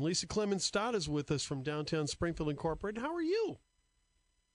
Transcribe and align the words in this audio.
Lisa 0.00 0.26
Clemmons 0.26 0.62
Stott 0.62 0.96
is 0.96 1.08
with 1.08 1.30
us 1.30 1.44
from 1.44 1.62
downtown 1.62 2.08
Springfield 2.08 2.50
Incorporated. 2.50 3.00
How 3.00 3.14
are 3.14 3.22
you? 3.22 3.58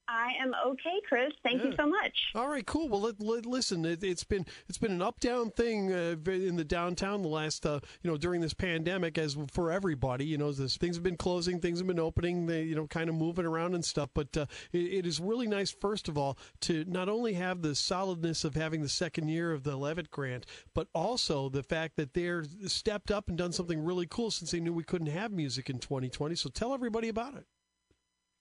I 0.10 0.32
am 0.42 0.54
okay, 0.66 1.00
Chris. 1.08 1.32
Thank 1.44 1.62
yeah. 1.62 1.70
you 1.70 1.76
so 1.78 1.88
much. 1.88 2.18
All 2.34 2.48
right, 2.48 2.66
cool. 2.66 2.90
Well, 2.90 3.02
let, 3.02 3.22
let, 3.22 3.46
listen, 3.46 3.86
it, 3.86 4.02
has 4.02 4.24
been 4.24 4.46
it's 4.68 4.80
been 4.80 4.92
an 4.92 5.02
up 5.04 5.20
down 5.20 5.52
thing 5.52 5.94
uh, 5.94 6.16
in 6.26 6.56
the 6.56 6.64
downtown 6.64 7.22
the 7.22 7.28
last 7.28 7.64
uh, 7.66 7.80
you 8.02 8.10
know 8.10 8.18
during 8.18 8.42
this 8.42 8.54
pandemic, 8.54 9.20
as 9.20 9.38
for 9.52 9.72
everybody. 9.72 10.26
You 10.26 10.40
know, 10.40 10.52
this, 10.52 10.78
things 10.78 10.96
have 10.96 11.04
been 11.04 11.18
closing, 11.18 11.60
things 11.60 11.78
have 11.80 11.88
been 11.88 12.00
opening, 12.00 12.48
they 12.48 12.64
you 12.64 12.74
know 12.74 12.88
kind 12.88 13.08
of 13.08 13.16
moving 13.16 13.46
around 13.46 13.76
and 13.76 13.86
stuff. 13.86 14.10
But 14.16 14.36
uh, 14.36 14.48
it, 14.72 14.80
it 14.80 15.06
is 15.06 15.20
really 15.20 15.48
nice, 15.48 15.70
first 15.70 16.08
of 16.08 16.18
all, 16.18 16.40
to 16.62 16.84
not 16.88 17.08
only 17.08 17.34
have 17.34 17.62
the 17.62 17.76
solidness 17.76 18.44
of 18.44 18.56
having 18.56 18.82
the 18.82 18.90
second 18.90 19.28
year 19.28 19.52
of 19.52 19.64
the 19.64 19.78
Levitt 19.78 20.10
grant, 20.10 20.48
but 20.74 20.88
also 20.96 21.50
the 21.50 21.64
fact 21.64 21.98
that 21.98 22.16
they're 22.16 22.46
stepped 22.66 23.12
up 23.12 23.30
and 23.30 23.38
done 23.38 23.52
something 23.52 23.84
really 23.84 24.08
cool 24.08 24.32
since 24.32 24.50
they 24.50 24.60
knew 24.60 24.74
we 24.74 24.84
couldn't 24.84 25.08
have 25.08 25.32
music 25.32 25.70
in 25.70 25.78
2020. 25.78 26.34
So 26.34 26.50
tell 26.50 26.74
everybody 26.74 27.10
about 27.10 27.36
it. 27.36 27.46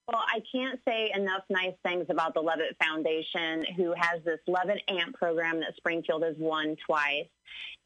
Well, 0.09 0.25
I 0.27 0.41
can't 0.51 0.81
say 0.89 1.13
enough 1.15 1.43
nice 1.51 1.75
things 1.85 2.07
about 2.09 2.33
the 2.33 2.41
Levitt 2.41 2.77
Foundation, 2.83 3.67
who 3.77 3.93
has 3.95 4.23
this 4.25 4.41
Levitt 4.47 4.81
AMP 4.89 5.15
program 5.15 5.61
that 5.61 5.77
Springfield 5.77 6.25
has 6.25 6.35
won 6.39 6.77
twice. 6.87 7.29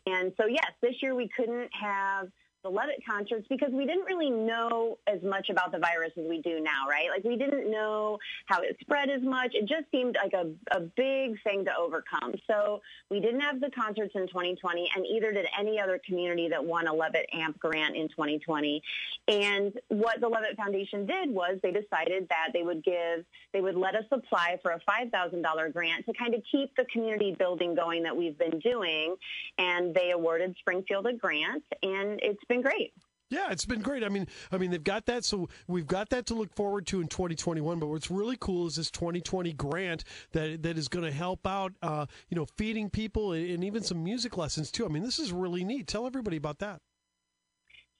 And 0.07 0.33
so, 0.41 0.47
yes, 0.47 0.71
this 0.81 0.95
year 1.03 1.17
we 1.17 1.29
couldn't 1.37 1.71
have 1.73 2.29
the 2.63 2.71
Levitt 2.71 3.03
concerts 3.09 3.47
because 3.49 3.71
we 3.73 3.87
didn't 3.87 4.05
really 4.05 4.31
know 4.31 4.99
as 5.07 5.21
much 5.23 5.49
about 5.51 5.73
the 5.73 5.79
virus 5.79 6.13
as 6.17 6.25
we 6.29 6.41
do 6.41 6.61
now, 6.61 6.89
right? 6.89 7.09
Like 7.11 7.25
we 7.25 7.37
didn't 7.37 7.71
know 7.71 8.19
how 8.47 8.63
it 8.63 8.77
spread 8.81 9.11
as 9.11 9.23
much. 9.23 9.55
It 9.55 9.67
just 9.67 9.91
seemed 9.91 10.17
like 10.23 10.33
a, 10.33 10.51
a 10.77 10.81
big 10.81 11.43
thing 11.43 11.65
to 11.65 11.77
overcome. 11.77 12.35
So 12.47 12.81
we 13.11 13.21
didn't 13.21 13.41
have 13.41 13.61
the 13.61 13.71
concerts 13.71 14.13
in 14.15 14.29
2020 14.29 14.91
and 14.95 15.07
either 15.07 15.33
did 15.33 15.47
any 15.59 15.81
other 15.81 16.01
community 16.07 16.49
that 16.51 16.65
won 16.65 16.87
a 16.87 16.95
Levitt 16.95 17.27
AMP 17.33 17.59
grant 17.59 17.97
in 17.97 18.09
2020. 18.09 18.81
And 19.27 19.73
what 19.89 20.21
the 20.21 20.29
Levitt 20.29 20.57
Foundation 20.57 21.05
did 21.05 21.31
was 21.31 21.59
they 21.63 21.73
decided 21.73 22.29
that 22.29 22.51
they 22.53 22.63
would 22.63 22.85
give, 22.85 23.25
they 23.53 23.61
would 23.61 23.77
let 23.77 23.97
us 23.97 24.05
apply 24.13 24.59
for 24.63 24.71
a 24.71 24.81
$5,000 24.89 25.73
grant 25.73 26.07
to 26.07 26.13
kind 26.13 26.35
of 26.35 26.43
keep 26.51 26.75
the 26.77 26.85
community 26.93 27.35
building 27.37 27.75
going 27.75 28.05
that 28.05 28.17
we've 28.17 28.39
been 28.39 28.61
doing. 28.61 29.17
And 29.59 29.93
they 29.95 30.13
awarded 30.13 30.55
Springfield 30.61 31.07
a 31.07 31.13
grant 31.13 31.65
and 31.83 32.21
it's 32.23 32.43
been 32.53 32.63
great. 32.63 32.93
Yeah, 33.31 33.51
it's 33.51 33.65
been 33.65 33.81
great. 33.81 34.05
I 34.05 34.11
mean, 34.11 34.29
I 34.51 34.59
mean, 34.59 34.71
they've 34.71 34.85
got 34.85 35.07
that, 35.07 35.25
so 35.25 35.49
we've 35.67 35.87
got 35.87 36.11
that 36.11 36.27
to 36.27 36.35
look 36.35 36.55
forward 36.55 36.87
to 36.89 37.01
in 37.01 37.09
2021. 37.09 37.79
But 37.79 37.87
what's 37.87 38.11
really 38.11 38.37
cool 38.39 38.67
is 38.67 38.77
this 38.77 38.91
2020 38.91 39.55
grant 39.55 40.05
that 40.33 40.63
that 40.63 40.77
is 40.77 40.89
going 40.89 41.07
to 41.07 41.11
help 41.13 41.47
out, 41.47 41.73
uh, 41.81 42.05
you 42.29 42.37
know, 42.37 42.47
feeding 42.59 42.91
people 42.91 43.33
and 43.33 43.65
even 43.65 43.83
some 43.83 44.05
music 44.05 44.37
lessons 44.37 44.71
too. 44.71 44.85
I 44.85 44.89
mean, 44.89 45.03
this 45.03 45.19
is 45.19 45.33
really 45.33 45.65
neat. 45.65 45.87
Tell 45.87 46.07
everybody 46.07 46.37
about 46.37 46.59
that. 46.59 46.83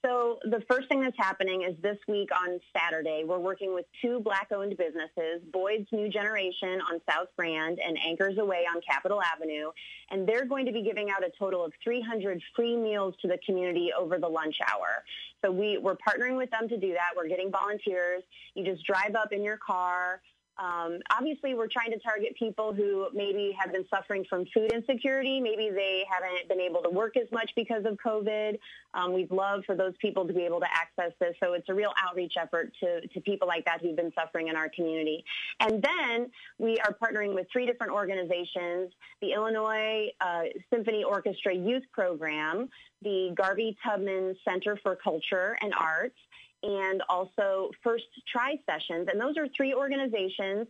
So 0.05 0.39
the 0.43 0.61
first 0.69 0.89
thing 0.89 0.99
that's 0.99 1.15
happening 1.17 1.61
is 1.61 1.75
this 1.81 1.97
week 2.09 2.27
on 2.37 2.59
Saturday, 2.75 3.23
we're 3.25 3.39
working 3.39 3.73
with 3.73 3.85
two 4.01 4.19
black-owned 4.19 4.75
businesses, 4.75 5.41
Boyd's 5.53 5.87
New 5.93 6.09
Generation 6.09 6.81
on 6.91 6.99
South 7.09 7.29
Grand 7.37 7.79
and 7.79 7.97
Anchors 8.05 8.37
Away 8.37 8.65
on 8.69 8.81
Capitol 8.81 9.21
Avenue, 9.21 9.71
and 10.11 10.27
they're 10.27 10.43
going 10.43 10.65
to 10.65 10.73
be 10.73 10.83
giving 10.83 11.09
out 11.09 11.23
a 11.23 11.31
total 11.39 11.63
of 11.63 11.71
300 11.81 12.41
free 12.53 12.75
meals 12.75 13.15
to 13.21 13.29
the 13.29 13.37
community 13.45 13.91
over 13.97 14.17
the 14.17 14.27
lunch 14.27 14.57
hour. 14.69 15.05
So 15.41 15.49
we, 15.53 15.77
we're 15.77 15.95
partnering 15.95 16.35
with 16.35 16.51
them 16.51 16.67
to 16.67 16.77
do 16.77 16.91
that. 16.91 17.11
We're 17.15 17.29
getting 17.29 17.49
volunteers. 17.49 18.23
You 18.55 18.65
just 18.65 18.85
drive 18.85 19.15
up 19.15 19.31
in 19.31 19.41
your 19.41 19.57
car. 19.57 20.21
Um, 20.57 20.99
obviously, 21.11 21.55
we're 21.55 21.67
trying 21.67 21.91
to 21.91 21.99
target 21.99 22.35
people 22.37 22.73
who 22.73 23.07
maybe 23.13 23.55
have 23.59 23.73
been 23.73 23.85
suffering 23.89 24.23
from 24.29 24.45
food 24.53 24.71
insecurity. 24.71 25.39
Maybe 25.39 25.69
they 25.69 26.03
haven't 26.09 26.47
been 26.47 26.59
able 26.59 26.83
to 26.83 26.89
work 26.89 27.17
as 27.17 27.31
much 27.31 27.51
because 27.55 27.85
of 27.85 27.97
COVID. 27.97 28.59
Um, 28.93 29.13
we'd 29.13 29.31
love 29.31 29.63
for 29.65 29.75
those 29.75 29.93
people 29.99 30.27
to 30.27 30.33
be 30.33 30.43
able 30.43 30.59
to 30.59 30.67
access 30.71 31.11
this. 31.19 31.35
So 31.43 31.53
it's 31.53 31.69
a 31.69 31.73
real 31.73 31.91
outreach 32.05 32.33
effort 32.39 32.71
to, 32.81 33.01
to 33.07 33.21
people 33.21 33.47
like 33.47 33.65
that 33.65 33.81
who've 33.81 33.95
been 33.95 34.13
suffering 34.13 34.49
in 34.49 34.55
our 34.55 34.69
community. 34.69 35.25
And 35.59 35.83
then 35.83 36.29
we 36.59 36.77
are 36.79 36.95
partnering 37.01 37.33
with 37.33 37.47
three 37.51 37.65
different 37.65 37.91
organizations, 37.93 38.91
the 39.21 39.33
Illinois 39.33 40.09
uh, 40.21 40.43
Symphony 40.71 41.03
Orchestra 41.03 41.55
Youth 41.55 41.83
Program, 41.91 42.69
the 43.01 43.33
Garvey 43.35 43.75
Tubman 43.83 44.35
Center 44.47 44.77
for 44.83 44.95
Culture 44.95 45.57
and 45.61 45.73
Arts, 45.73 46.15
and 46.63 47.03
also 47.09 47.69
First 47.83 48.05
Try 48.27 48.55
Sessions. 48.65 49.07
And 49.11 49.19
those 49.19 49.37
are 49.37 49.47
three 49.55 49.73
organizations 49.73 50.67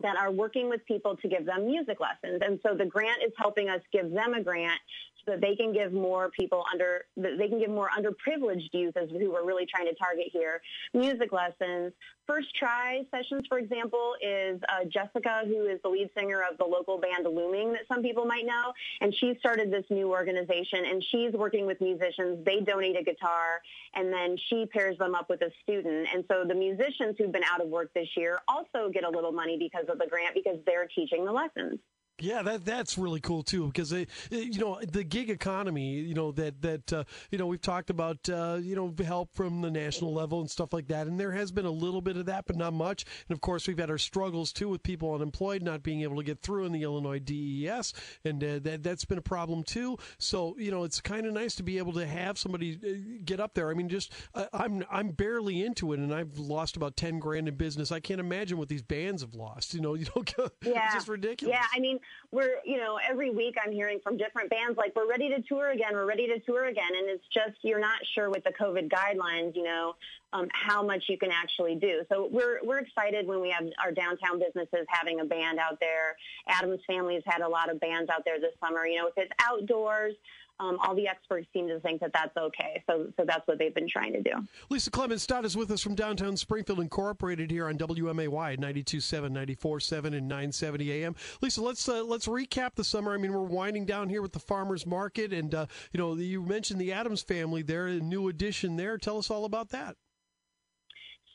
that 0.00 0.16
are 0.16 0.30
working 0.30 0.68
with 0.68 0.84
people 0.86 1.16
to 1.16 1.28
give 1.28 1.46
them 1.46 1.66
music 1.66 1.98
lessons. 2.00 2.42
And 2.44 2.58
so 2.66 2.74
the 2.74 2.86
grant 2.86 3.22
is 3.22 3.32
helping 3.38 3.68
us 3.68 3.80
give 3.92 4.10
them 4.10 4.34
a 4.34 4.42
grant 4.42 4.80
that 5.26 5.40
they 5.40 5.54
can 5.56 5.72
give 5.72 5.92
more 5.92 6.30
people 6.30 6.64
under, 6.72 7.04
they 7.16 7.48
can 7.48 7.58
give 7.58 7.70
more 7.70 7.88
underprivileged 7.96 8.72
youth 8.72 8.96
as 8.96 9.10
who 9.10 9.32
we're 9.32 9.44
really 9.44 9.66
trying 9.66 9.86
to 9.86 9.94
target 9.94 10.26
here, 10.32 10.60
music 10.94 11.32
lessons. 11.32 11.92
First 12.26 12.54
Try 12.56 13.04
Sessions, 13.10 13.46
for 13.48 13.58
example, 13.58 14.14
is 14.20 14.60
uh, 14.68 14.84
Jessica, 14.84 15.42
who 15.46 15.66
is 15.66 15.78
the 15.82 15.88
lead 15.88 16.10
singer 16.16 16.42
of 16.50 16.58
the 16.58 16.64
local 16.64 16.98
band 16.98 17.26
Looming 17.26 17.72
that 17.72 17.82
some 17.88 18.02
people 18.02 18.24
might 18.24 18.46
know. 18.46 18.72
And 19.00 19.14
she 19.14 19.34
started 19.38 19.70
this 19.70 19.84
new 19.90 20.10
organization 20.10 20.84
and 20.84 21.04
she's 21.10 21.32
working 21.32 21.66
with 21.66 21.80
musicians. 21.80 22.44
They 22.44 22.60
donate 22.60 22.98
a 22.98 23.02
guitar 23.02 23.60
and 23.94 24.12
then 24.12 24.36
she 24.48 24.66
pairs 24.66 24.98
them 24.98 25.14
up 25.14 25.28
with 25.30 25.42
a 25.42 25.50
student. 25.62 26.08
And 26.12 26.24
so 26.28 26.44
the 26.46 26.54
musicians 26.54 27.16
who've 27.18 27.32
been 27.32 27.44
out 27.44 27.60
of 27.60 27.68
work 27.68 27.92
this 27.94 28.08
year 28.16 28.38
also 28.48 28.90
get 28.92 29.04
a 29.04 29.10
little 29.10 29.32
money 29.32 29.56
because 29.58 29.86
of 29.88 29.98
the 29.98 30.06
grant 30.06 30.34
because 30.34 30.58
they're 30.66 30.88
teaching 30.94 31.24
the 31.24 31.32
lessons. 31.32 31.78
Yeah, 32.18 32.40
that 32.42 32.64
that's 32.64 32.96
really 32.96 33.20
cool 33.20 33.42
too 33.42 33.66
because 33.66 33.90
they, 33.90 34.06
you 34.30 34.58
know, 34.58 34.80
the 34.80 35.04
gig 35.04 35.28
economy, 35.28 35.96
you 35.96 36.14
know 36.14 36.32
that 36.32 36.62
that 36.62 36.92
uh, 36.92 37.04
you 37.30 37.36
know 37.36 37.46
we've 37.46 37.60
talked 37.60 37.90
about 37.90 38.26
uh, 38.30 38.58
you 38.58 38.74
know 38.74 38.94
help 39.04 39.34
from 39.34 39.60
the 39.60 39.70
national 39.70 40.14
level 40.14 40.40
and 40.40 40.50
stuff 40.50 40.72
like 40.72 40.88
that, 40.88 41.06
and 41.06 41.20
there 41.20 41.32
has 41.32 41.52
been 41.52 41.66
a 41.66 41.70
little 41.70 42.00
bit 42.00 42.16
of 42.16 42.24
that, 42.24 42.46
but 42.46 42.56
not 42.56 42.72
much. 42.72 43.04
And 43.28 43.36
of 43.36 43.42
course, 43.42 43.68
we've 43.68 43.76
had 43.76 43.90
our 43.90 43.98
struggles 43.98 44.50
too 44.50 44.70
with 44.70 44.82
people 44.82 45.14
unemployed, 45.14 45.62
not 45.62 45.82
being 45.82 46.02
able 46.02 46.16
to 46.16 46.22
get 46.22 46.40
through 46.40 46.64
in 46.64 46.72
the 46.72 46.84
Illinois 46.84 47.18
DES, 47.18 47.92
and 48.24 48.42
uh, 48.42 48.60
that 48.60 48.82
that's 48.82 49.04
been 49.04 49.18
a 49.18 49.22
problem 49.22 49.62
too. 49.62 49.98
So 50.16 50.56
you 50.58 50.70
know, 50.70 50.84
it's 50.84 51.02
kind 51.02 51.26
of 51.26 51.34
nice 51.34 51.54
to 51.56 51.62
be 51.62 51.76
able 51.76 51.92
to 51.94 52.06
have 52.06 52.38
somebody 52.38 52.78
uh, 52.82 53.20
get 53.26 53.40
up 53.40 53.52
there. 53.52 53.70
I 53.70 53.74
mean, 53.74 53.90
just 53.90 54.10
uh, 54.34 54.46
I'm 54.54 54.84
I'm 54.90 55.10
barely 55.10 55.62
into 55.62 55.92
it, 55.92 55.98
and 55.98 56.14
I've 56.14 56.38
lost 56.38 56.78
about 56.78 56.96
ten 56.96 57.18
grand 57.18 57.46
in 57.46 57.56
business. 57.56 57.92
I 57.92 58.00
can't 58.00 58.20
imagine 58.20 58.56
what 58.56 58.68
these 58.68 58.82
bands 58.82 59.20
have 59.20 59.34
lost. 59.34 59.74
You 59.74 59.82
know, 59.82 59.92
you 59.92 60.06
don't. 60.06 60.26
Yeah, 60.62 60.86
it's 60.86 60.94
just 60.94 61.08
ridiculous. 61.08 61.54
Yeah, 61.54 61.64
I 61.74 61.80
mean 61.80 61.98
we're, 62.32 62.56
you 62.64 62.78
know, 62.78 62.98
every 63.08 63.30
week 63.30 63.56
I'm 63.64 63.72
hearing 63.72 64.00
from 64.02 64.16
different 64.16 64.50
bands 64.50 64.76
like, 64.76 64.94
we're 64.96 65.08
ready 65.08 65.28
to 65.30 65.42
tour 65.42 65.70
again, 65.70 65.92
we're 65.92 66.06
ready 66.06 66.26
to 66.26 66.38
tour 66.40 66.66
again. 66.66 66.90
And 66.96 67.08
it's 67.08 67.24
just, 67.32 67.56
you're 67.62 67.80
not 67.80 67.98
sure 68.14 68.30
with 68.30 68.44
the 68.44 68.52
COVID 68.52 68.90
guidelines, 68.90 69.54
you 69.54 69.62
know, 69.62 69.94
um, 70.32 70.48
how 70.52 70.82
much 70.82 71.04
you 71.08 71.18
can 71.18 71.30
actually 71.30 71.76
do. 71.76 72.02
So 72.10 72.28
we're, 72.30 72.60
we're 72.62 72.78
excited 72.78 73.26
when 73.26 73.40
we 73.40 73.50
have 73.50 73.64
our 73.82 73.92
downtown 73.92 74.38
businesses 74.38 74.86
having 74.88 75.20
a 75.20 75.24
band 75.24 75.58
out 75.58 75.78
there. 75.80 76.16
Adams 76.48 76.80
Family 76.86 77.14
has 77.14 77.22
had 77.26 77.42
a 77.42 77.48
lot 77.48 77.70
of 77.70 77.80
bands 77.80 78.10
out 78.10 78.22
there 78.24 78.40
this 78.40 78.52
summer. 78.62 78.86
You 78.86 78.98
know, 78.98 79.06
if 79.08 79.14
it's 79.16 79.32
outdoors, 79.40 80.14
um, 80.58 80.78
all 80.82 80.94
the 80.94 81.06
experts 81.06 81.46
seem 81.52 81.68
to 81.68 81.80
think 81.80 82.00
that 82.00 82.12
that's 82.14 82.36
okay. 82.36 82.82
So, 82.88 83.08
so 83.16 83.24
that's 83.26 83.46
what 83.46 83.58
they've 83.58 83.74
been 83.74 83.88
trying 83.88 84.14
to 84.14 84.22
do. 84.22 84.30
Lisa 84.70 84.90
Clemmons 84.90 85.20
Stott 85.20 85.44
is 85.44 85.56
with 85.56 85.70
us 85.70 85.82
from 85.82 85.94
downtown 85.94 86.36
Springfield 86.36 86.80
Incorporated 86.80 87.50
here 87.50 87.68
on 87.68 87.76
WMAY 87.76 88.58
92.7, 88.58 89.32
94.7, 89.32 90.16
and 90.16 90.28
970 90.28 90.92
AM. 90.92 91.14
Lisa, 91.42 91.62
let's 91.62 91.86
uh, 91.88 92.02
let's 92.02 92.26
recap 92.26 92.74
the 92.74 92.84
summer. 92.84 93.12
I 93.12 93.18
mean, 93.18 93.32
we're 93.32 93.42
winding 93.42 93.84
down 93.84 94.08
here 94.08 94.22
with 94.22 94.32
the 94.32 94.38
farmers 94.38 94.86
market, 94.86 95.32
and 95.32 95.54
uh, 95.54 95.66
you 95.92 95.98
know, 95.98 96.14
you 96.14 96.42
mentioned 96.42 96.80
the 96.80 96.92
Adams 96.92 97.22
family 97.22 97.62
there, 97.62 97.86
a 97.86 98.00
new 98.00 98.28
addition 98.28 98.76
there. 98.76 98.96
Tell 98.96 99.18
us 99.18 99.30
all 99.30 99.44
about 99.44 99.70
that. 99.70 99.96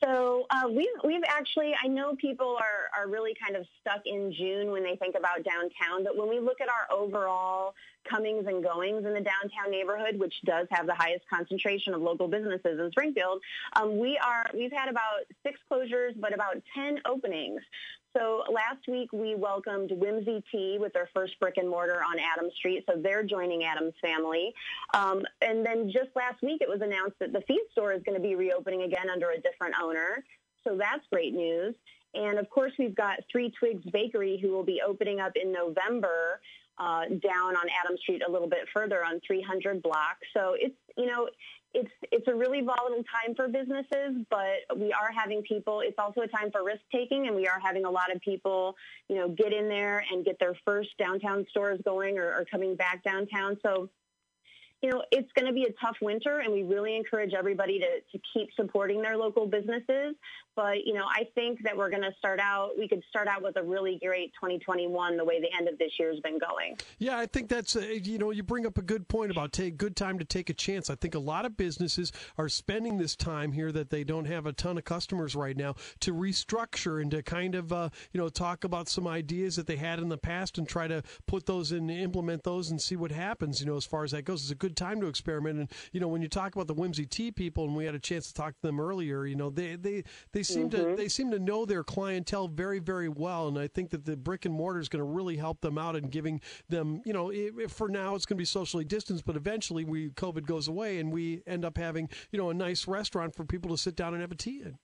So 0.03 0.47
uh, 0.49 0.67
we've 0.67 0.87
we've 1.03 1.23
actually 1.27 1.73
I 1.81 1.87
know 1.87 2.15
people 2.15 2.57
are 2.57 2.89
are 2.97 3.07
really 3.07 3.35
kind 3.41 3.55
of 3.55 3.67
stuck 3.79 4.01
in 4.05 4.33
June 4.33 4.71
when 4.71 4.83
they 4.83 4.95
think 4.95 5.15
about 5.15 5.43
downtown, 5.43 6.03
but 6.03 6.17
when 6.17 6.27
we 6.27 6.39
look 6.39 6.59
at 6.59 6.69
our 6.69 6.95
overall 6.95 7.75
comings 8.09 8.47
and 8.47 8.63
goings 8.63 9.05
in 9.05 9.13
the 9.13 9.21
downtown 9.21 9.69
neighborhood, 9.69 10.17
which 10.17 10.33
does 10.43 10.65
have 10.71 10.87
the 10.87 10.95
highest 10.95 11.23
concentration 11.31 11.93
of 11.93 12.01
local 12.01 12.27
businesses 12.27 12.79
in 12.79 12.89
Springfield, 12.91 13.41
um, 13.75 13.99
we 13.99 14.17
are 14.17 14.49
we've 14.55 14.71
had 14.71 14.89
about 14.89 15.21
six 15.43 15.59
closures, 15.71 16.19
but 16.19 16.33
about 16.33 16.57
ten 16.73 16.99
openings. 17.05 17.61
So 18.15 18.43
last 18.51 18.87
week 18.89 19.11
we 19.13 19.35
welcomed 19.35 19.91
Whimsy 19.91 20.43
Tea 20.51 20.77
with 20.79 20.93
their 20.93 21.09
first 21.13 21.39
brick 21.39 21.55
and 21.57 21.69
mortar 21.69 22.01
on 22.03 22.17
Adams 22.19 22.53
Street. 22.57 22.83
So 22.89 22.99
they're 23.01 23.23
joining 23.23 23.63
Adams 23.63 23.93
family. 24.01 24.53
Um, 24.93 25.23
and 25.41 25.65
then 25.65 25.89
just 25.89 26.09
last 26.15 26.41
week 26.41 26.61
it 26.61 26.67
was 26.67 26.81
announced 26.81 27.17
that 27.19 27.31
the 27.31 27.41
feed 27.47 27.63
store 27.71 27.93
is 27.93 28.03
going 28.03 28.17
to 28.17 28.21
be 28.21 28.35
reopening 28.35 28.83
again 28.83 29.09
under 29.09 29.29
a 29.29 29.39
different 29.39 29.75
owner. 29.81 30.23
So 30.67 30.75
that's 30.77 31.05
great 31.11 31.33
news. 31.33 31.73
And 32.13 32.37
of 32.37 32.49
course 32.49 32.73
we've 32.77 32.95
got 32.95 33.19
Three 33.31 33.51
Twigs 33.57 33.85
Bakery 33.91 34.37
who 34.41 34.49
will 34.49 34.65
be 34.65 34.81
opening 34.85 35.21
up 35.21 35.31
in 35.41 35.51
November 35.51 36.41
uh, 36.77 37.05
down 37.05 37.55
on 37.55 37.67
Adams 37.83 38.01
Street 38.01 38.23
a 38.27 38.31
little 38.31 38.49
bit 38.49 38.67
further 38.73 39.05
on 39.05 39.21
300 39.25 39.81
block. 39.81 40.17
So 40.33 40.55
it's, 40.57 40.75
you 40.97 41.05
know, 41.05 41.29
it's 41.73 41.91
it's 42.11 42.27
a 42.27 42.35
really 42.35 42.61
volatile 42.61 43.03
time 43.03 43.35
for 43.35 43.47
businesses, 43.47 44.25
but 44.29 44.77
we 44.77 44.91
are 44.91 45.11
having 45.15 45.41
people. 45.43 45.81
It's 45.81 45.97
also 45.97 46.21
a 46.21 46.27
time 46.27 46.51
for 46.51 46.63
risk 46.63 46.81
taking, 46.91 47.27
and 47.27 47.35
we 47.35 47.47
are 47.47 47.59
having 47.59 47.85
a 47.85 47.89
lot 47.89 48.13
of 48.13 48.21
people, 48.21 48.75
you 49.07 49.15
know, 49.15 49.29
get 49.29 49.53
in 49.53 49.69
there 49.69 50.03
and 50.11 50.25
get 50.25 50.37
their 50.39 50.55
first 50.65 50.89
downtown 50.97 51.45
stores 51.49 51.79
going 51.85 52.17
or, 52.17 52.25
or 52.25 52.45
coming 52.49 52.75
back 52.75 53.03
downtown. 53.03 53.57
So 53.63 53.89
you 54.81 54.89
know, 54.89 55.03
it's 55.11 55.31
going 55.33 55.45
to 55.45 55.53
be 55.53 55.63
a 55.63 55.71
tough 55.79 55.97
winter, 56.01 56.39
and 56.39 56.51
we 56.51 56.63
really 56.63 56.95
encourage 56.95 57.33
everybody 57.33 57.79
to, 57.79 58.01
to 58.11 58.23
keep 58.33 58.49
supporting 58.55 59.01
their 59.01 59.15
local 59.15 59.45
businesses. 59.45 60.15
But, 60.55 60.85
you 60.85 60.93
know, 60.93 61.05
I 61.07 61.27
think 61.33 61.63
that 61.63 61.77
we're 61.77 61.89
going 61.89 62.01
to 62.01 62.13
start 62.17 62.39
out, 62.39 62.71
we 62.77 62.87
could 62.87 63.03
start 63.09 63.27
out 63.27 63.41
with 63.41 63.55
a 63.55 63.63
really 63.63 63.99
great 64.03 64.33
2021 64.33 65.15
the 65.15 65.23
way 65.23 65.39
the 65.39 65.47
end 65.57 65.69
of 65.69 65.77
this 65.77 65.91
year 65.97 66.11
has 66.11 66.19
been 66.19 66.39
going. 66.39 66.77
Yeah, 66.97 67.17
I 67.17 67.25
think 67.25 67.47
that's, 67.47 67.75
uh, 67.75 67.79
you 67.79 68.17
know, 68.17 68.31
you 68.31 68.43
bring 68.43 68.65
up 68.65 68.77
a 68.77 68.81
good 68.81 69.07
point 69.07 69.31
about 69.31 69.53
take 69.53 69.77
good 69.77 69.95
time 69.95 70.19
to 70.19 70.25
take 70.25 70.49
a 70.49 70.53
chance. 70.53 70.89
I 70.89 70.95
think 70.95 71.15
a 71.15 71.19
lot 71.19 71.45
of 71.45 71.55
businesses 71.55 72.11
are 72.37 72.49
spending 72.49 72.97
this 72.97 73.15
time 73.15 73.53
here 73.53 73.71
that 73.71 73.91
they 73.91 74.03
don't 74.03 74.25
have 74.25 74.45
a 74.45 74.51
ton 74.51 74.77
of 74.77 74.83
customers 74.83 75.35
right 75.35 75.55
now 75.55 75.75
to 76.01 76.13
restructure 76.13 77.01
and 77.01 77.09
to 77.11 77.23
kind 77.23 77.55
of, 77.55 77.71
uh, 77.71 77.89
you 78.11 78.19
know, 78.19 78.27
talk 78.27 78.65
about 78.65 78.89
some 78.89 79.07
ideas 79.07 79.55
that 79.55 79.67
they 79.67 79.77
had 79.77 79.99
in 79.99 80.09
the 80.09 80.17
past 80.17 80.57
and 80.57 80.67
try 80.67 80.87
to 80.87 81.01
put 81.27 81.45
those 81.45 81.71
in, 81.71 81.89
implement 81.89 82.43
those 82.43 82.71
and 82.71 82.81
see 82.81 82.97
what 82.97 83.11
happens, 83.11 83.61
you 83.61 83.67
know, 83.67 83.77
as 83.77 83.85
far 83.85 84.03
as 84.03 84.11
that 84.11 84.25
goes. 84.25 84.41
It's 84.41 84.51
a 84.51 84.55
good 84.55 84.70
time 84.75 85.01
to 85.01 85.07
experiment. 85.07 85.59
And, 85.59 85.71
you 85.91 85.99
know, 85.99 86.07
when 86.07 86.21
you 86.21 86.27
talk 86.27 86.55
about 86.55 86.67
the 86.67 86.73
Whimsy 86.73 87.05
Tea 87.05 87.31
people, 87.31 87.65
and 87.65 87.75
we 87.75 87.85
had 87.85 87.95
a 87.95 87.99
chance 87.99 88.27
to 88.27 88.33
talk 88.33 88.53
to 88.55 88.61
them 88.61 88.79
earlier, 88.79 89.25
you 89.25 89.35
know, 89.35 89.49
they, 89.49 89.75
they, 89.75 90.03
they 90.33 90.43
seem 90.43 90.69
mm-hmm. 90.69 90.89
to, 90.91 90.95
they 90.95 91.07
seem 91.07 91.31
to 91.31 91.39
know 91.39 91.65
their 91.65 91.83
clientele 91.83 92.47
very, 92.47 92.79
very 92.79 93.09
well. 93.09 93.47
And 93.47 93.57
I 93.57 93.67
think 93.67 93.89
that 93.91 94.05
the 94.05 94.17
brick 94.17 94.45
and 94.45 94.53
mortar 94.53 94.79
is 94.79 94.89
going 94.89 95.03
to 95.03 95.09
really 95.09 95.37
help 95.37 95.61
them 95.61 95.77
out 95.77 95.95
in 95.95 96.09
giving 96.09 96.41
them, 96.69 97.01
you 97.05 97.13
know, 97.13 97.31
for 97.67 97.89
now 97.89 98.15
it's 98.15 98.25
going 98.25 98.37
to 98.37 98.41
be 98.41 98.45
socially 98.45 98.85
distanced, 98.85 99.25
but 99.25 99.35
eventually 99.35 99.83
we, 99.83 100.09
COVID 100.11 100.45
goes 100.45 100.67
away 100.67 100.99
and 100.99 101.11
we 101.11 101.41
end 101.45 101.65
up 101.65 101.77
having, 101.77 102.09
you 102.31 102.39
know, 102.39 102.49
a 102.49 102.53
nice 102.53 102.87
restaurant 102.87 103.35
for 103.35 103.45
people 103.45 103.69
to 103.71 103.77
sit 103.77 103.95
down 103.95 104.13
and 104.13 104.21
have 104.21 104.31
a 104.31 104.35
tea 104.35 104.61
in. 104.63 104.77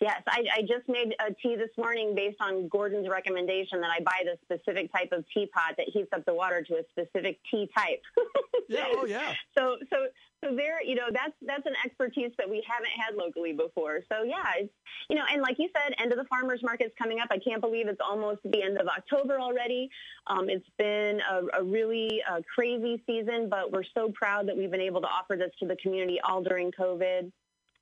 Yes, 0.00 0.20
I, 0.28 0.44
I, 0.54 0.60
just 0.60 0.86
made 0.88 1.14
a 1.26 1.32
tea 1.32 1.56
this 1.56 1.70
morning 1.78 2.14
based 2.14 2.36
on 2.40 2.68
Gordon's 2.68 3.08
recommendation 3.08 3.80
that 3.80 3.90
I 3.90 4.00
buy 4.00 4.24
the 4.24 4.36
specific 4.44 4.92
type 4.92 5.08
of 5.12 5.24
teapot 5.32 5.76
that 5.78 5.86
heats 5.90 6.10
up 6.14 6.26
the 6.26 6.34
water 6.34 6.62
to 6.62 6.74
a 6.74 6.82
specific 6.90 7.38
tea 7.50 7.70
type. 7.74 8.02
yeah, 8.68 8.84
oh 8.88 9.06
yeah. 9.06 9.32
So, 9.56 9.78
so, 9.88 10.08
so 10.44 10.54
there, 10.54 10.82
you 10.84 10.96
know, 10.96 11.06
that's 11.10 11.32
that's 11.40 11.64
an 11.64 11.72
expertise 11.82 12.30
that 12.36 12.48
we 12.48 12.62
haven't 12.68 12.90
had 12.90 13.14
locally 13.14 13.54
before. 13.54 14.00
So 14.12 14.22
yeah, 14.22 14.44
it's 14.58 14.72
you 15.08 15.16
know, 15.16 15.24
and 15.32 15.40
like 15.40 15.56
you 15.58 15.70
said, 15.74 15.94
end 15.98 16.12
of 16.12 16.18
the 16.18 16.26
farmers 16.26 16.60
market's 16.62 16.94
coming 16.98 17.20
up. 17.20 17.28
I 17.30 17.38
can't 17.38 17.62
believe 17.62 17.88
it's 17.88 18.00
almost 18.06 18.40
the 18.44 18.62
end 18.62 18.78
of 18.78 18.88
October 18.88 19.40
already. 19.40 19.88
Um, 20.26 20.50
it's 20.50 20.68
been 20.76 21.20
a, 21.20 21.60
a 21.60 21.64
really 21.64 22.20
uh, 22.30 22.42
crazy 22.54 23.02
season, 23.06 23.48
but 23.48 23.72
we're 23.72 23.84
so 23.94 24.12
proud 24.14 24.46
that 24.48 24.56
we've 24.58 24.70
been 24.70 24.82
able 24.82 25.00
to 25.00 25.08
offer 25.08 25.36
this 25.36 25.52
to 25.60 25.66
the 25.66 25.76
community 25.76 26.20
all 26.22 26.42
during 26.42 26.70
COVID. 26.70 27.32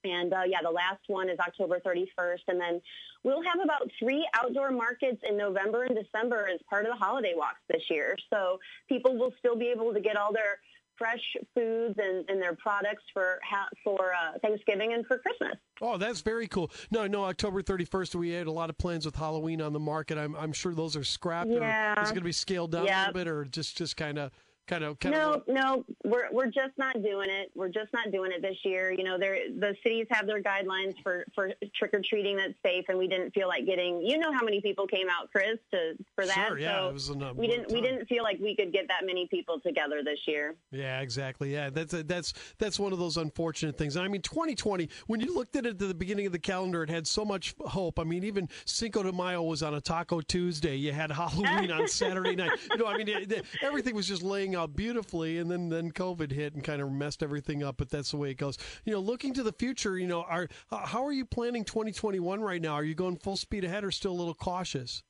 And 0.04 0.32
uh, 0.32 0.42
yeah, 0.46 0.58
the 0.62 0.70
last 0.70 1.00
one 1.06 1.28
is 1.28 1.38
October 1.38 1.80
31st. 1.80 2.42
And 2.48 2.60
then 2.60 2.80
we'll 3.22 3.42
have 3.42 3.62
about 3.62 3.90
three 3.98 4.26
outdoor 4.34 4.70
markets 4.70 5.22
in 5.28 5.36
November 5.36 5.84
and 5.84 5.96
December 5.96 6.48
as 6.52 6.60
part 6.68 6.86
of 6.86 6.92
the 6.92 7.04
holiday 7.04 7.32
walks 7.34 7.60
this 7.68 7.82
year. 7.90 8.16
So 8.30 8.58
people 8.88 9.16
will 9.16 9.32
still 9.38 9.56
be 9.56 9.66
able 9.66 9.92
to 9.94 10.00
get 10.00 10.16
all 10.16 10.32
their 10.32 10.58
fresh 10.96 11.22
foods 11.54 11.98
and, 11.98 12.28
and 12.28 12.40
their 12.40 12.54
products 12.54 13.02
for 13.12 13.40
ha- 13.48 13.68
for 13.82 14.12
uh, 14.12 14.38
Thanksgiving 14.40 14.92
and 14.92 15.04
for 15.06 15.18
Christmas. 15.18 15.56
Oh, 15.80 15.96
that's 15.96 16.20
very 16.20 16.46
cool. 16.46 16.70
No, 16.90 17.06
no, 17.06 17.24
October 17.24 17.62
31st, 17.62 18.14
we 18.14 18.30
had 18.30 18.46
a 18.46 18.52
lot 18.52 18.70
of 18.70 18.78
plans 18.78 19.04
with 19.04 19.16
Halloween 19.16 19.60
on 19.60 19.72
the 19.72 19.80
market. 19.80 20.18
I'm, 20.18 20.36
I'm 20.36 20.52
sure 20.52 20.72
those 20.72 20.96
are 20.96 21.04
scrapped. 21.04 21.50
Yeah. 21.50 21.94
Or 21.98 22.02
is 22.02 22.10
it 22.10 22.12
going 22.12 22.22
to 22.22 22.24
be 22.24 22.32
scaled 22.32 22.72
down 22.72 22.86
yep. 22.86 22.94
a 22.94 22.98
little 23.00 23.14
bit 23.14 23.28
or 23.28 23.44
just, 23.44 23.76
just 23.76 23.96
kind 23.96 24.18
of 24.18 24.30
kind 24.66 24.84
of 24.84 24.98
kind 24.98 25.14
no 25.14 25.32
of 25.34 25.42
no 25.46 25.84
we're 26.04 26.30
we're 26.32 26.46
just 26.46 26.76
not 26.78 26.94
doing 27.02 27.28
it. 27.28 27.50
We're 27.54 27.68
just 27.68 27.92
not 27.92 28.10
doing 28.10 28.32
it 28.32 28.42
this 28.42 28.56
year. 28.64 28.92
You 28.92 29.04
know 29.04 29.18
there 29.18 29.36
the 29.48 29.76
cities 29.82 30.06
have 30.10 30.26
their 30.26 30.42
guidelines 30.42 30.94
for 31.02 31.24
for 31.34 31.52
trick 31.74 31.92
or 31.92 32.00
treating 32.00 32.36
that's 32.36 32.54
safe 32.64 32.86
and 32.88 32.98
we 32.98 33.06
didn't 33.08 33.32
feel 33.32 33.48
like 33.48 33.66
getting 33.66 34.00
you 34.02 34.18
know 34.18 34.32
how 34.32 34.42
many 34.42 34.60
people 34.60 34.86
came 34.86 35.08
out 35.08 35.30
chris 35.30 35.58
to 35.72 35.94
for 36.14 36.26
that? 36.26 36.48
Sure, 36.48 36.58
yeah, 36.58 36.76
so 36.76 36.88
it 36.88 36.92
was 36.92 37.10
we 37.34 37.46
didn't 37.46 37.72
we 37.72 37.80
didn't 37.80 38.06
feel 38.06 38.22
like 38.22 38.38
we 38.40 38.56
could 38.56 38.72
get 38.72 38.88
that 38.88 39.04
many 39.04 39.26
people 39.28 39.60
together 39.60 40.02
this 40.02 40.20
year. 40.26 40.54
Yeah 40.70 41.00
exactly. 41.00 41.52
Yeah 41.52 41.70
that's 41.70 41.92
a, 41.92 42.02
that's 42.02 42.32
that's 42.58 42.78
one 42.78 42.92
of 42.92 42.98
those 42.98 43.16
unfortunate 43.16 43.76
things. 43.76 43.96
I 43.96 44.08
mean 44.08 44.22
2020 44.22 44.88
when 45.06 45.20
you 45.20 45.34
looked 45.34 45.56
at 45.56 45.66
it 45.66 45.70
at 45.70 45.78
the 45.78 45.94
beginning 45.94 46.26
of 46.26 46.32
the 46.32 46.38
calendar 46.38 46.82
it 46.82 46.90
had 46.90 47.06
so 47.06 47.24
much 47.24 47.54
hope. 47.60 47.98
I 47.98 48.04
mean 48.04 48.24
even 48.24 48.48
cinco 48.64 49.02
de 49.02 49.12
mayo 49.12 49.42
was 49.42 49.62
on 49.62 49.74
a 49.74 49.80
taco 49.80 50.20
tuesday. 50.20 50.76
You 50.76 50.92
had 50.92 51.10
halloween 51.10 51.70
on 51.70 51.86
saturday 51.94 52.34
night. 52.34 52.58
You 52.70 52.78
know 52.78 52.86
i 52.86 52.96
mean 52.96 53.08
it, 53.08 53.30
it, 53.30 53.44
everything 53.62 53.94
was 53.94 54.08
just 54.08 54.22
laying 54.22 54.53
out 54.54 54.76
beautifully, 54.76 55.38
and 55.38 55.50
then 55.50 55.68
then 55.68 55.90
COVID 55.92 56.32
hit 56.32 56.54
and 56.54 56.62
kind 56.62 56.80
of 56.80 56.90
messed 56.90 57.22
everything 57.22 57.62
up. 57.62 57.76
But 57.76 57.90
that's 57.90 58.10
the 58.10 58.16
way 58.16 58.30
it 58.30 58.38
goes. 58.38 58.58
You 58.84 58.92
know, 58.92 59.00
looking 59.00 59.34
to 59.34 59.42
the 59.42 59.52
future, 59.52 59.98
you 59.98 60.06
know, 60.06 60.22
are 60.22 60.48
how 60.70 61.04
are 61.04 61.12
you 61.12 61.24
planning 61.24 61.64
2021 61.64 62.40
right 62.40 62.62
now? 62.62 62.74
Are 62.74 62.84
you 62.84 62.94
going 62.94 63.16
full 63.16 63.36
speed 63.36 63.64
ahead 63.64 63.84
or 63.84 63.90
still 63.90 64.12
a 64.12 64.14
little 64.14 64.34
cautious? 64.34 65.02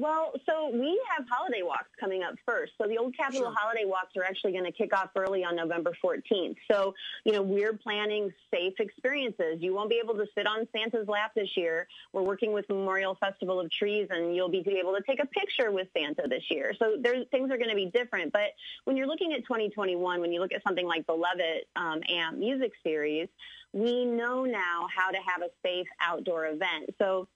Well, 0.00 0.32
so 0.48 0.70
we 0.72 0.98
have 1.14 1.26
holiday 1.30 1.60
walks 1.62 1.90
coming 2.00 2.22
up 2.22 2.34
first. 2.46 2.72
So 2.80 2.88
the 2.88 2.96
Old 2.96 3.14
Capitol 3.14 3.48
sure. 3.48 3.54
holiday 3.54 3.84
walks 3.84 4.16
are 4.16 4.24
actually 4.24 4.52
going 4.52 4.64
to 4.64 4.72
kick 4.72 4.96
off 4.96 5.10
early 5.14 5.44
on 5.44 5.56
November 5.56 5.92
14th. 6.02 6.56
So, 6.72 6.94
you 7.26 7.32
know, 7.32 7.42
we're 7.42 7.74
planning 7.74 8.32
safe 8.50 8.72
experiences. 8.78 9.58
You 9.58 9.74
won't 9.74 9.90
be 9.90 10.00
able 10.02 10.14
to 10.14 10.24
sit 10.34 10.46
on 10.46 10.66
Santa's 10.74 11.06
lap 11.06 11.32
this 11.36 11.50
year. 11.54 11.86
We're 12.14 12.22
working 12.22 12.54
with 12.54 12.66
Memorial 12.70 13.14
Festival 13.20 13.60
of 13.60 13.70
Trees 13.70 14.08
and 14.08 14.34
you'll 14.34 14.48
be 14.48 14.64
able 14.80 14.94
to 14.94 15.02
take 15.06 15.22
a 15.22 15.26
picture 15.26 15.70
with 15.70 15.88
Santa 15.94 16.26
this 16.26 16.44
year. 16.48 16.72
So 16.78 16.96
there's, 16.98 17.26
things 17.30 17.50
are 17.50 17.58
going 17.58 17.68
to 17.68 17.76
be 17.76 17.90
different. 17.92 18.32
But 18.32 18.52
when 18.84 18.96
you're 18.96 19.06
looking 19.06 19.34
at 19.34 19.40
2021, 19.40 20.18
when 20.18 20.32
you 20.32 20.40
look 20.40 20.54
at 20.54 20.62
something 20.66 20.86
like 20.86 21.06
the 21.06 21.12
Levitt 21.12 21.68
um, 21.76 22.00
AMP 22.08 22.38
music 22.38 22.72
series, 22.82 23.28
we 23.74 24.06
know 24.06 24.46
now 24.46 24.86
how 24.96 25.10
to 25.10 25.18
have 25.18 25.42
a 25.42 25.50
safe 25.62 25.86
outdoor 26.00 26.46
event. 26.46 26.94
So 26.98 27.28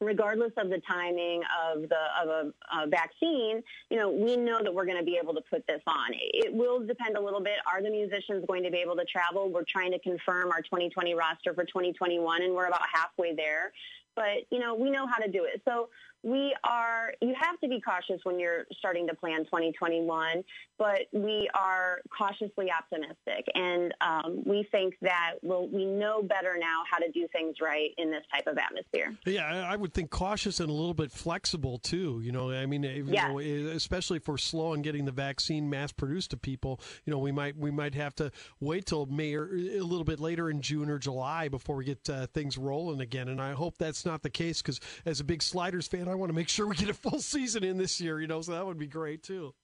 regardless 0.00 0.52
of 0.56 0.70
the 0.70 0.80
timing 0.88 1.42
of 1.66 1.82
the 1.82 1.96
of 2.22 2.28
a, 2.28 2.52
a, 2.82 2.86
vaccine, 2.86 3.62
you 3.90 3.96
know, 3.96 4.10
we 4.10 4.36
know 4.36 4.62
that 4.62 4.72
we're 4.72 4.86
going 4.86 4.98
to 4.98 5.04
be 5.04 5.18
able 5.20 5.34
to 5.34 5.40
put 5.50 5.66
this 5.66 5.82
on. 5.86 6.10
It 6.12 6.52
will 6.52 6.80
depend 6.80 7.16
a 7.16 7.20
little 7.20 7.40
bit. 7.40 7.54
Are 7.70 7.82
the 7.82 7.90
musicians 7.90 8.44
going 8.46 8.62
to 8.62 8.70
be 8.70 8.78
able 8.78 8.96
to 8.96 9.04
travel? 9.04 9.50
We're 9.50 9.64
trying 9.64 9.92
to 9.92 9.98
confirm 9.98 10.50
our 10.52 10.62
2020 10.62 11.14
roster 11.14 11.54
for 11.54 11.64
2021, 11.64 12.42
and 12.42 12.54
we're 12.54 12.66
about 12.66 12.82
halfway 12.92 13.34
there. 13.34 13.72
But 14.18 14.50
you 14.50 14.58
know, 14.58 14.74
we 14.74 14.90
know 14.90 15.06
how 15.06 15.18
to 15.18 15.30
do 15.30 15.44
it. 15.44 15.62
So 15.64 15.90
we 16.22 16.54
are, 16.64 17.12
you 17.20 17.34
have 17.40 17.60
to 17.60 17.68
be 17.68 17.80
cautious 17.80 18.20
when 18.24 18.40
you're 18.40 18.66
starting 18.78 19.06
to 19.06 19.14
plan 19.14 19.44
2021, 19.44 20.42
but 20.76 21.02
we 21.12 21.48
are 21.54 22.00
cautiously 22.16 22.72
optimistic. 22.76 23.46
And 23.54 23.94
um, 24.00 24.42
we 24.44 24.66
think 24.72 24.94
that 25.02 25.34
we'll, 25.42 25.68
we 25.68 25.84
know 25.84 26.22
better 26.22 26.56
now 26.58 26.82
how 26.90 26.98
to 26.98 27.10
do 27.12 27.28
things 27.32 27.56
right 27.62 27.90
in 27.98 28.10
this 28.10 28.24
type 28.32 28.48
of 28.48 28.58
atmosphere. 28.58 29.16
Yeah, 29.26 29.46
I 29.46 29.76
would 29.76 29.94
think 29.94 30.10
cautious 30.10 30.58
and 30.58 30.68
a 30.68 30.72
little 30.72 30.94
bit 30.94 31.12
flexible 31.12 31.78
too. 31.78 32.20
You 32.22 32.32
know, 32.32 32.50
I 32.50 32.66
mean, 32.66 32.82
yes. 32.82 33.28
know, 33.28 33.38
especially 33.38 34.16
if 34.16 34.26
we're 34.26 34.38
slow 34.38 34.72
on 34.72 34.82
getting 34.82 35.04
the 35.04 35.12
vaccine 35.12 35.70
mass 35.70 35.92
produced 35.92 36.32
to 36.32 36.36
people, 36.36 36.80
you 37.04 37.12
know, 37.12 37.18
we 37.18 37.30
might, 37.30 37.56
we 37.56 37.70
might 37.70 37.94
have 37.94 38.14
to 38.16 38.32
wait 38.58 38.86
till 38.86 39.06
May 39.06 39.34
or 39.34 39.46
a 39.54 39.80
little 39.80 40.04
bit 40.04 40.18
later 40.18 40.50
in 40.50 40.62
June 40.62 40.90
or 40.90 40.98
July 40.98 41.48
before 41.48 41.76
we 41.76 41.84
get 41.84 42.10
uh, 42.10 42.26
things 42.26 42.58
rolling 42.58 43.00
again. 43.00 43.28
And 43.28 43.40
I 43.40 43.52
hope 43.52 43.78
that's 43.78 44.04
not 44.08 44.22
the 44.22 44.30
case 44.30 44.60
because 44.60 44.80
as 45.06 45.20
a 45.20 45.24
big 45.24 45.42
Sliders 45.42 45.86
fan, 45.86 46.08
I 46.08 46.16
want 46.16 46.30
to 46.30 46.34
make 46.34 46.48
sure 46.48 46.66
we 46.66 46.74
get 46.74 46.90
a 46.90 46.94
full 46.94 47.20
season 47.20 47.62
in 47.62 47.78
this 47.78 48.00
year, 48.00 48.20
you 48.20 48.26
know, 48.26 48.40
so 48.42 48.52
that 48.52 48.66
would 48.66 48.78
be 48.78 48.88
great 48.88 49.22
too. 49.22 49.54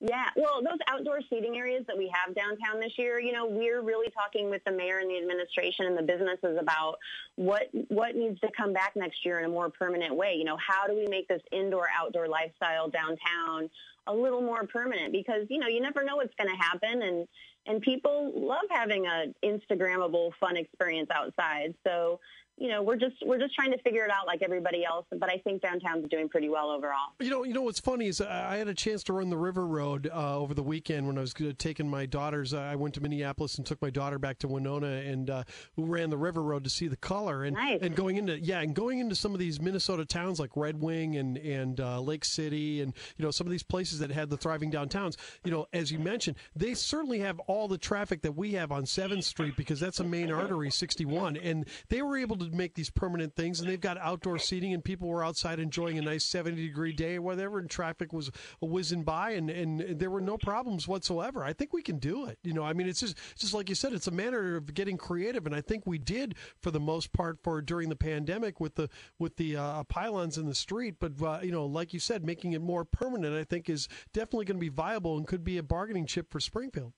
Yeah, 0.00 0.26
well, 0.36 0.62
those 0.62 0.78
outdoor 0.86 1.18
seating 1.28 1.56
areas 1.56 1.82
that 1.88 1.98
we 1.98 2.12
have 2.14 2.32
downtown 2.32 2.78
this 2.78 2.92
year, 2.96 3.18
you 3.18 3.32
know, 3.32 3.46
we're 3.48 3.82
really 3.82 4.10
talking 4.10 4.48
with 4.48 4.62
the 4.64 4.70
mayor 4.70 4.98
and 4.98 5.10
the 5.10 5.18
administration 5.18 5.86
and 5.86 5.98
the 5.98 6.02
businesses 6.02 6.56
about 6.60 6.98
what 7.34 7.62
what 7.88 8.14
needs 8.14 8.38
to 8.40 8.48
come 8.56 8.72
back 8.72 8.92
next 8.94 9.26
year 9.26 9.40
in 9.40 9.44
a 9.44 9.48
more 9.48 9.70
permanent 9.70 10.14
way. 10.14 10.34
You 10.38 10.44
know, 10.44 10.56
how 10.56 10.86
do 10.86 10.94
we 10.94 11.06
make 11.08 11.26
this 11.26 11.42
indoor 11.50 11.88
outdoor 11.92 12.28
lifestyle 12.28 12.88
downtown 12.88 13.68
a 14.06 14.14
little 14.14 14.40
more 14.40 14.64
permanent? 14.68 15.10
Because 15.12 15.46
you 15.50 15.58
know, 15.58 15.66
you 15.66 15.80
never 15.80 16.04
know 16.04 16.14
what's 16.14 16.34
going 16.40 16.50
to 16.50 16.62
happen, 16.62 17.02
and 17.02 17.26
and 17.66 17.82
people 17.82 18.32
love 18.36 18.70
having 18.70 19.06
a 19.06 19.34
Instagrammable 19.44 20.30
fun 20.38 20.56
experience 20.56 21.10
outside. 21.12 21.74
So 21.84 22.20
you 22.60 22.68
know, 22.68 22.82
we're 22.82 22.96
just 22.96 23.16
we're 23.24 23.38
just 23.38 23.54
trying 23.54 23.70
to 23.72 23.78
figure 23.78 24.04
it 24.04 24.10
out 24.10 24.26
like 24.26 24.42
everybody 24.42 24.84
else. 24.84 25.06
But 25.10 25.30
I 25.30 25.38
think 25.38 25.62
downtown's 25.62 26.08
doing 26.08 26.28
pretty 26.28 26.48
well 26.48 26.70
overall. 26.70 27.12
You 27.20 27.30
know, 27.30 27.44
you 27.44 27.54
know 27.54 27.62
what's 27.62 27.80
funny 27.80 28.08
is 28.08 28.20
I 28.20 28.56
had 28.56 28.68
a 28.68 28.74
chance 28.74 29.02
to 29.04 29.12
run 29.12 29.30
the 29.30 29.36
River 29.36 29.66
Road 29.66 30.10
uh, 30.12 30.38
over 30.38 30.54
the 30.54 30.62
weekend 30.62 31.06
when 31.06 31.18
I 31.18 31.20
was 31.20 31.34
taking 31.58 31.88
my 31.88 32.06
daughters. 32.06 32.54
I 32.54 32.74
went 32.74 32.94
to 32.94 33.00
Minneapolis 33.00 33.56
and 33.56 33.66
took 33.66 33.80
my 33.80 33.90
daughter 33.90 34.18
back 34.18 34.38
to 34.40 34.48
Winona 34.48 34.86
and 34.86 35.30
uh, 35.30 35.44
ran 35.76 36.10
the 36.10 36.18
River 36.18 36.42
Road 36.42 36.64
to 36.64 36.70
see 36.70 36.88
the 36.88 36.96
color 36.96 37.44
and 37.44 37.54
nice. 37.54 37.78
and 37.80 37.94
going 37.94 38.16
into 38.16 38.38
yeah 38.38 38.60
and 38.60 38.74
going 38.74 38.98
into 38.98 39.14
some 39.14 39.32
of 39.32 39.38
these 39.38 39.60
Minnesota 39.60 40.04
towns 40.04 40.40
like 40.40 40.50
Red 40.56 40.80
Wing 40.80 41.16
and 41.16 41.38
and 41.38 41.80
uh, 41.80 42.00
Lake 42.00 42.24
City 42.24 42.80
and 42.80 42.92
you 43.16 43.24
know 43.24 43.30
some 43.30 43.46
of 43.46 43.50
these 43.50 43.62
places 43.62 43.98
that 44.00 44.10
had 44.10 44.30
the 44.30 44.36
thriving 44.36 44.70
downtowns. 44.70 45.16
You 45.44 45.50
know, 45.50 45.66
as 45.72 45.92
you 45.92 45.98
mentioned, 45.98 46.36
they 46.56 46.74
certainly 46.74 47.20
have 47.20 47.38
all 47.40 47.68
the 47.68 47.78
traffic 47.78 48.22
that 48.22 48.32
we 48.32 48.52
have 48.52 48.72
on 48.72 48.86
Seventh 48.86 49.24
Street 49.24 49.56
because 49.56 49.80
that's 49.80 50.00
a 50.00 50.04
main 50.04 50.32
artery, 50.32 50.70
61, 50.70 51.36
and 51.36 51.66
they 51.88 52.02
were 52.02 52.16
able 52.16 52.36
to 52.36 52.47
make 52.54 52.74
these 52.74 52.90
permanent 52.90 53.34
things, 53.34 53.60
and 53.60 53.68
they've 53.68 53.80
got 53.80 53.98
outdoor 53.98 54.38
seating, 54.38 54.72
and 54.72 54.84
people 54.84 55.08
were 55.08 55.24
outside 55.24 55.58
enjoying 55.58 55.98
a 55.98 56.02
nice 56.02 56.24
70 56.24 56.60
degree 56.66 56.92
day 56.92 57.16
or 57.16 57.22
whatever, 57.22 57.58
and 57.58 57.68
traffic 57.68 58.12
was 58.12 58.30
whizzing 58.60 59.02
by, 59.02 59.30
and, 59.32 59.50
and 59.50 59.98
there 59.98 60.10
were 60.10 60.20
no 60.20 60.36
problems 60.36 60.86
whatsoever. 60.88 61.44
I 61.44 61.52
think 61.52 61.72
we 61.72 61.82
can 61.82 61.98
do 61.98 62.26
it. 62.26 62.38
You 62.42 62.52
know, 62.52 62.64
I 62.64 62.72
mean, 62.72 62.88
it's 62.88 63.00
just 63.00 63.16
just 63.36 63.54
like 63.54 63.68
you 63.68 63.74
said, 63.74 63.92
it's 63.92 64.06
a 64.06 64.12
matter 64.12 64.56
of 64.56 64.74
getting 64.74 64.96
creative, 64.96 65.46
and 65.46 65.54
I 65.54 65.60
think 65.60 65.86
we 65.86 65.98
did 65.98 66.34
for 66.60 66.70
the 66.70 66.80
most 66.80 67.12
part 67.12 67.38
for 67.42 67.60
during 67.60 67.88
the 67.88 67.96
pandemic 67.96 68.60
with 68.60 68.74
the 68.74 68.88
with 69.18 69.36
the 69.36 69.56
uh, 69.56 69.84
pylons 69.84 70.38
in 70.38 70.46
the 70.46 70.54
street. 70.54 70.96
But 70.98 71.12
uh, 71.22 71.40
you 71.42 71.52
know, 71.52 71.66
like 71.66 71.92
you 71.92 72.00
said, 72.00 72.24
making 72.24 72.52
it 72.52 72.62
more 72.62 72.84
permanent, 72.84 73.34
I 73.34 73.44
think 73.44 73.68
is 73.68 73.88
definitely 74.12 74.46
going 74.46 74.58
to 74.58 74.60
be 74.60 74.68
viable 74.68 75.16
and 75.16 75.26
could 75.26 75.44
be 75.44 75.58
a 75.58 75.62
bargaining 75.62 76.06
chip 76.06 76.30
for 76.30 76.40
Springfield. 76.40 76.92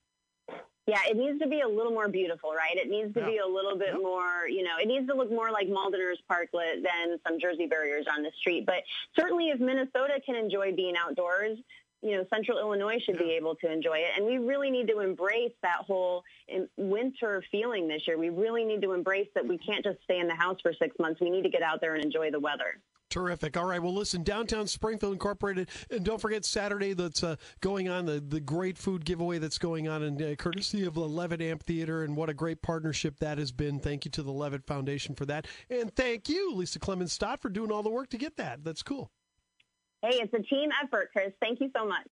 Yeah, 0.91 0.99
it 1.09 1.15
needs 1.15 1.39
to 1.39 1.47
be 1.47 1.61
a 1.61 1.67
little 1.67 1.93
more 1.93 2.09
beautiful, 2.09 2.51
right? 2.51 2.75
It 2.75 2.89
needs 2.89 3.13
to 3.13 3.21
Yeah. 3.21 3.25
be 3.25 3.37
a 3.37 3.45
little 3.47 3.77
bit 3.77 3.93
Yep. 3.93 4.01
more, 4.01 4.45
you 4.49 4.61
know, 4.61 4.75
it 4.77 4.87
needs 4.87 5.07
to 5.07 5.13
look 5.15 5.31
more 5.31 5.49
like 5.49 5.69
Maldaner's 5.69 6.19
Parklet 6.29 6.83
than 6.83 7.17
some 7.25 7.39
Jersey 7.39 7.65
barriers 7.65 8.07
on 8.07 8.23
the 8.23 8.31
street. 8.33 8.65
But 8.65 8.83
certainly 9.17 9.49
if 9.51 9.59
Minnesota 9.61 10.19
can 10.25 10.35
enjoy 10.35 10.73
being 10.73 10.97
outdoors, 10.97 11.57
you 12.01 12.17
know, 12.17 12.25
central 12.33 12.57
Illinois 12.57 12.99
should 12.99 13.17
be 13.17 13.31
able 13.31 13.55
to 13.55 13.71
enjoy 13.71 13.99
it. 13.99 14.17
And 14.17 14.25
we 14.25 14.37
really 14.37 14.69
need 14.69 14.87
to 14.89 14.99
embrace 14.99 15.53
that 15.61 15.77
whole 15.87 16.25
um, 16.53 16.67
winter 16.75 17.41
feeling 17.51 17.87
this 17.87 18.05
year. 18.05 18.17
We 18.17 18.29
really 18.29 18.65
need 18.65 18.81
to 18.81 18.91
embrace 18.91 19.29
that 19.35 19.47
we 19.47 19.57
can't 19.59 19.85
just 19.85 20.03
stay 20.03 20.19
in 20.19 20.27
the 20.27 20.35
house 20.35 20.59
for 20.61 20.73
six 20.73 20.97
months. 20.99 21.21
We 21.21 21.29
need 21.29 21.43
to 21.43 21.49
get 21.49 21.61
out 21.61 21.79
there 21.79 21.93
and 21.95 22.03
enjoy 22.03 22.31
the 22.31 22.39
weather. 22.39 22.81
Terrific. 23.11 23.57
All 23.57 23.65
right. 23.65 23.83
Well, 23.83 23.93
listen, 23.93 24.23
downtown 24.23 24.67
Springfield 24.67 25.11
Incorporated, 25.11 25.67
and 25.89 26.05
don't 26.05 26.21
forget 26.21 26.45
Saturday 26.45 26.93
that's 26.93 27.23
uh, 27.23 27.35
going 27.59 27.89
on 27.89 28.05
the 28.05 28.21
the 28.21 28.39
great 28.39 28.77
food 28.77 29.03
giveaway 29.03 29.37
that's 29.37 29.57
going 29.57 29.89
on 29.89 30.01
in 30.01 30.23
uh, 30.23 30.33
courtesy 30.35 30.85
of 30.85 30.93
the 30.93 31.01
Levitt 31.01 31.41
Amphitheater, 31.41 32.05
and 32.05 32.15
what 32.15 32.29
a 32.29 32.33
great 32.33 32.61
partnership 32.61 33.19
that 33.19 33.37
has 33.37 33.51
been. 33.51 33.79
Thank 33.79 34.05
you 34.05 34.11
to 34.11 34.23
the 34.23 34.31
Levitt 34.31 34.65
Foundation 34.65 35.13
for 35.13 35.25
that, 35.25 35.45
and 35.69 35.93
thank 35.93 36.29
you, 36.29 36.55
Lisa 36.55 36.79
Clemmons 36.79 37.09
Stott, 37.09 37.41
for 37.41 37.49
doing 37.49 37.69
all 37.69 37.83
the 37.83 37.89
work 37.89 38.09
to 38.11 38.17
get 38.17 38.37
that. 38.37 38.63
That's 38.63 38.81
cool. 38.81 39.11
Hey, 40.01 40.21
it's 40.21 40.33
a 40.33 40.41
team 40.41 40.69
effort, 40.81 41.09
Chris. 41.11 41.33
Thank 41.41 41.59
you 41.59 41.69
so 41.75 41.85
much. 41.85 42.07